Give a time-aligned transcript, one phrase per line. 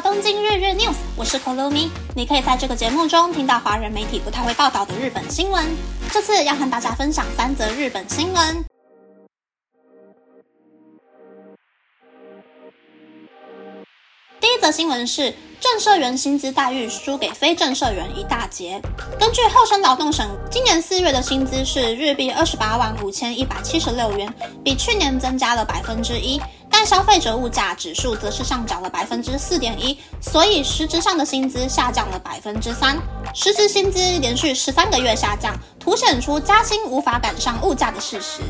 [0.00, 1.90] 东京日日 news，我是 Kolumi。
[2.14, 5.64] 你可以在这个节目中听到华人媒体不太会报道的日本新闻。
[6.12, 8.64] 这次要和大家分享三则日本新闻。
[14.40, 15.34] 第一则新闻是。
[15.60, 18.80] 正社员薪资待遇输给非正社员一大截。
[19.18, 24.32] 根据厚生劳动省今年四月的薪资是日币二十八万五千一百七十六元，
[24.64, 26.40] 比去年增加了百分之一，
[26.80, 32.96] 但消费者物价指数则是上涨了百分之四点一，所以实质上的薪资下降了百分之三。
[33.34, 38.42] 实质薪资连续十三个月下降，凸显出加薪无法赶上物价的事实。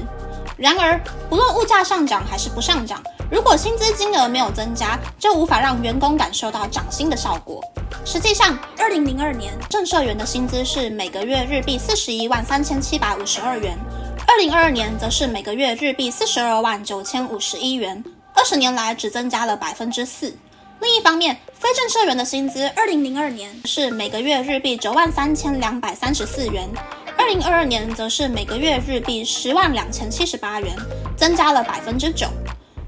[0.59, 1.01] 然而，
[1.31, 7.65] 不论物价上涨还是不上涨，如果薪资金额没有增加，就无法让员工感受到涨薪的效果。
[8.05, 13.75] 实际上，二零零二年正社员的薪资是每个月日币四十一万三千七百五十二元，
[14.27, 18.05] 二零二二年则是每个月日币四十二万九千五十一元，
[18.39, 20.33] 二十年来只增加了百分之四。
[20.81, 26.69] 另一方面，非正社员的薪资二零零二年是每个月日币九万三千两百三十四元。
[27.17, 30.73] 二零二二年则是每个月日币十万两千七十八元，
[31.17, 32.29] 增加了百分之九。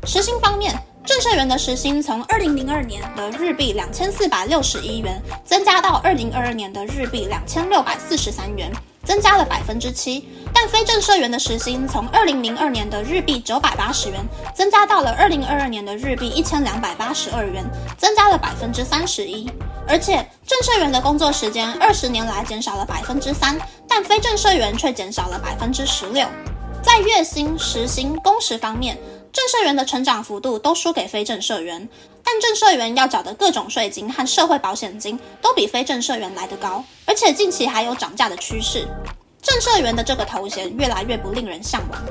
[0.06, 0.72] 时薪方面，
[1.04, 8.70] 正社员的时薪从二零零二年的日币两千四百六十一元，增加到二零二二年的日币两千六百四十三元，
[9.10, 10.28] 增加了百分之七。
[10.54, 14.20] 但非正社员的时薪从二零零二年的日币九百八十元，
[14.54, 17.64] 增加到了二零二二年的日币一千两百八十二元，
[17.98, 19.50] 增加了百分之三十一。
[19.88, 23.58] 而且正社员的工作时间二十年来减少了百分之三，
[23.88, 26.24] 但非正社员却减少了百分之十六。
[26.80, 28.96] 在月薪、时薪、工时方面，
[29.32, 31.88] 正社员的成长幅度都输给非正社员，
[32.24, 38.86] 但正社员要缴的各种税金和社会保险金都比非正社员来得高，而且近期还有涨价的趋势。
[39.40, 42.04] 正社员的这个头衔越来越不令人向往。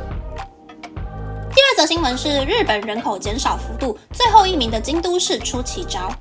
[1.54, 6.12] 第二则新闻是日本人口减少幅度最后一名的京都市出奇招。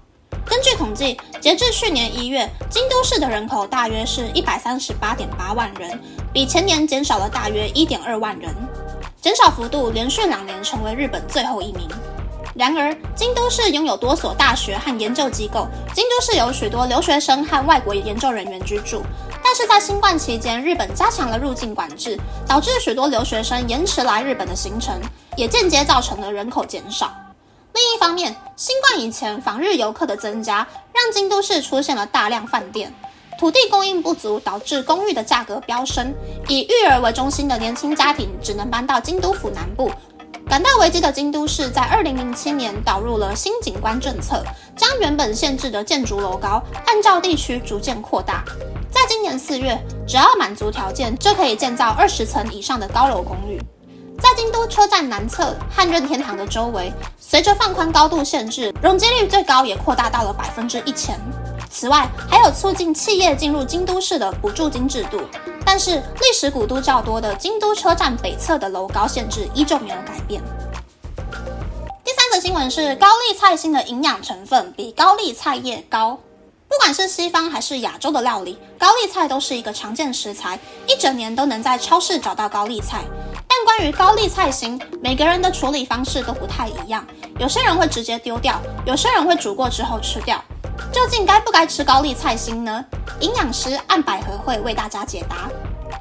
[0.44, 6.00] 根据统计，截至去年一月，京都市的人口大约是一百三十八点八万人，
[6.32, 8.54] 比前年减少了大约一点二万人，
[9.20, 11.88] 减少幅度连续两年成为日本最后一名。
[12.54, 19.02] 然而，京都市拥有多所大学和研究机构，京都市有许多留学生和外国研究人员居住。
[19.42, 25.00] 但是在新冠期间，日本加强了入境管制，导致许多留学生延迟来日本的行程，
[25.36, 27.12] 也间接造成了人口减少。
[27.74, 32.92] 另一方面，新冠以前访日游客的增加，让京都市出现了大量饭店，
[33.38, 36.12] 土地供应不足，导致公寓的价格飙升。
[36.48, 39.88] 以育儿为中心的年轻家庭只能搬到京都府南部。
[40.48, 44.42] 感到危机的京都市在二零零七年导入了新景观政策，
[44.76, 48.42] 将原本限制的建筑楼高按照地区逐渐扩大。
[48.90, 53.60] 在今年四月，只要满足条件，就可以建造二十层以上的高楼公寓。
[54.20, 61.16] 在京都车站南侧和任天堂的周围，随着放宽高度限制，容积率最高也扩大到了百分之一千。
[61.70, 65.20] 此外，还有促进企业进入京都市的补助金制度。
[65.64, 70.42] 但是，历史古都较多的京都车站北侧的楼高限制依旧没有改变。
[72.04, 76.18] 第三则新闻是，高丽菜心的营养成分比高丽菜叶高。
[76.66, 83.02] 不管是西方还是亚洲的料理，高丽菜都是一个常见食材，一整年都能在超市找到高丽菜。
[83.46, 87.06] 但关于高丽菜心，每个人的处理方式都不太一样。
[87.38, 90.42] 有些人会直接丢掉，有些人会煮过之后吃掉。
[90.92, 92.84] 究竟该不该吃高丽菜心呢？
[93.20, 95.48] 营养师按百合会为大家解答。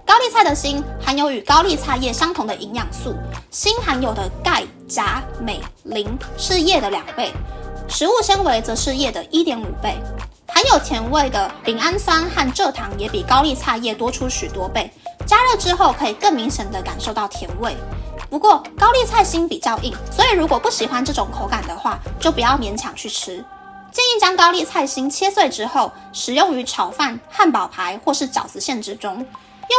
[0.06, 3.16] 高丽菜的心含有与高丽菜叶相同的营养素，
[3.52, 7.32] 锌含有的钙、钾、镁、磷是叶的两倍，
[7.88, 9.96] 食物纤维则是叶的一点五倍。
[10.48, 14.92] 含有甜味的丙氨酸和蔗糖也比高丽菜叶多出许多倍，
[15.26, 17.76] 加热之后可以更明显的感受到甜味。
[18.30, 23.44] 不过高丽菜心比较硬，所以如果不喜欢这种口感的话，就不要勉强去吃。
[23.98, 29.26] 建议将高丽菜心切碎之后，使用于炒饭、汉堡排或是饺子馅之中，又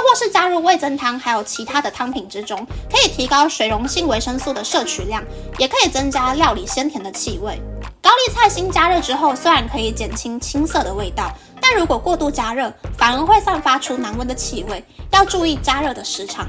[0.03, 5.23] 或是加入味增汤还有其他的汤品之中，可以提高水溶性维生素的摄取量，
[5.56, 7.62] 也可以增加料理鲜甜的气味。
[8.03, 14.85] 高丽菜心加热之后，虽然可以减轻青涩的味道，但如果过度加热，反而会散发出难闻的气味。
[15.12, 16.49] 要注意加热的时长。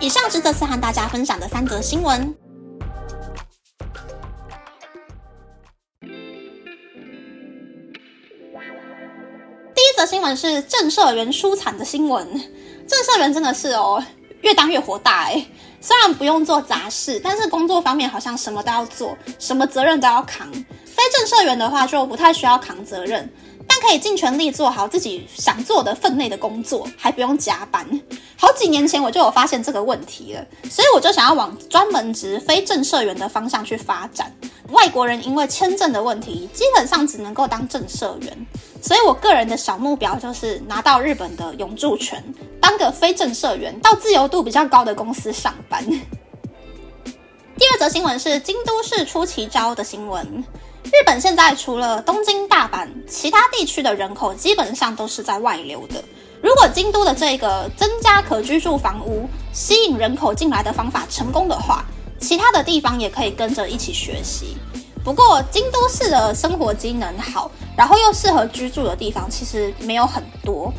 [0.00, 2.34] 以上是这次和大家分享的三则新闻。
[9.74, 12.26] 第一则新闻是正社员输惨的新闻。
[12.86, 14.02] 正社员真的是哦，
[14.42, 15.46] 越当越火大哎。
[15.80, 20.50] 虽然不用做杂事，但是工作方面好像什么都要做，什么责任都要扛。
[20.52, 23.26] 非正社员的话就不太需要扛责任，
[23.66, 27.88] 但可以尽全力做好自己想做的分内的工作，还不用加班。
[28.36, 34.30] 好几年前我就有发现这个问题了，所以我就想要往专门职非正社员的方向去发展。
[34.70, 38.46] 外国人因为签证的问题，基本上只能够当正社员。
[38.82, 42.22] 所以我个人的小目标就是拿到日本的永住权，
[42.60, 45.84] 当个非正社员，到自由度比较高的公司上班。
[47.58, 50.24] 第二则新闻是京都市出奇招的新闻。
[50.84, 56.02] 日本现在除了东京、大阪，其他地区的人口基本上都是在外流的。
[56.42, 61.84] 如果京都的这个增加可居住房屋、吸引人口进来的方法成功的话，
[62.20, 64.56] 其他的地方也可以跟着一起学习。
[65.02, 70.70] 不过，京都市的生活机能好，然后又适合居住的地方其实没有很多。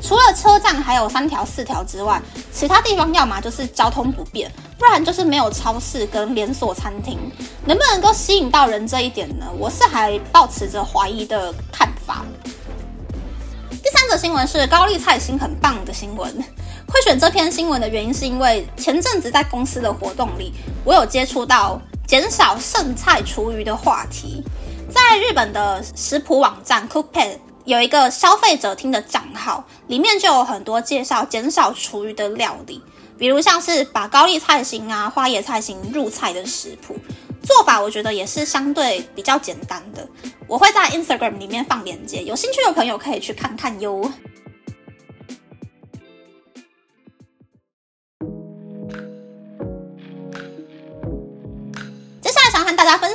[0.00, 2.20] 除了车站还有三条四条之外，
[2.50, 7.18] 其他地方要么就是交通不便，不然就是没有超市跟连锁餐厅。
[7.66, 9.46] 能不能够吸引到人这一点呢？
[9.58, 12.24] 我是还抱持着怀疑的看法。
[13.70, 16.42] 第三则新闻是高丽菜心很棒的新闻。
[16.88, 20.52] 会选这篇新闻的原因是因为前阵子在公司的活动里，
[20.84, 21.80] 我有接触到。
[22.06, 24.40] 减少剩菜厨余的话题，
[24.88, 32.80] 在日本的食谱网站 Cookpad 有一个消费者厅的账号，里面就有很多介绍减少厨余的料理，
[33.18, 36.96] 比如像是把高丽菜心啊、花椰菜心入菜的食谱
[37.42, 40.06] 做法，我觉得也是相对比较简单的。
[40.46, 44.08] 我会在 Instagram 里面放链接，有兴趣的朋友可以去看看哟。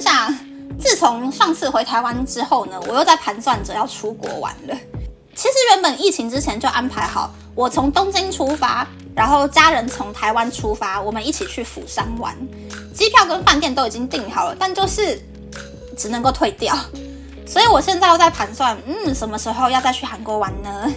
[0.02, 0.36] 分享，
[0.80, 4.76] 自从上次回台湾之后呢，我又在盘算着要出国玩了。
[5.36, 12.36] 其实原本疫情之前就安排好，我从东京出发，然后家人从台湾出发，我们一起去釜山玩，
[12.96, 15.22] 机票跟饭店都已经订好了，但就是
[15.96, 16.76] 只能够退掉。
[17.46, 20.92] 所以我现在又在盘算，嗯，什么时候要再去韩国玩呢？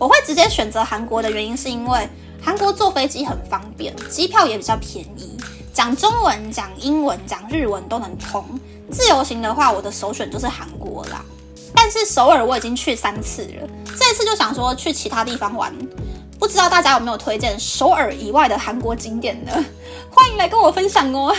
[0.00, 2.08] 我会直接选择韩国的原因是因为
[2.42, 5.38] 韩国坐飞机很方便，机票也比较便宜。
[5.78, 8.44] 讲中文、讲英文、讲日文都能通。
[8.90, 11.24] 自由行的话，我的首选就是韩国啦。
[11.72, 15.72] 但是首尔我已经去三次了，这次就想说去其他地方玩。
[16.36, 19.52] 不知道大家有没有推荐首尔以外的韩国景点呢？
[20.10, 21.32] 欢迎来跟我分享哦。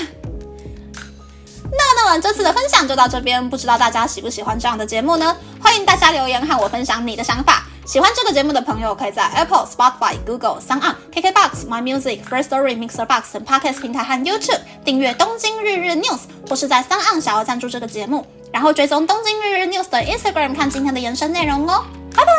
[1.64, 5.36] 那那么这次的分享就到这边，不知道大家喜不喜欢这样的节目呢？
[5.62, 7.68] 欢迎大家留言和我分享你的想法。
[7.90, 16.98] 喜欢这个节目的朋友，可以在 Apple、Spotify、Google、s o n KKBox、My Music、First Story、Mixer Box 等 Podcast 平台和 YouTube 订阅《东京日日 News》，或是在 s o
[17.16, 21.84] n 想要赞助这个节目，然后追踪《东京日日 News》的 Instagram 看今天的延伸内容哦。
[22.16, 22.32] 拜拜。